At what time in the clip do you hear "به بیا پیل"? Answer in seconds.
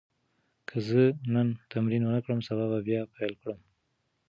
2.71-3.33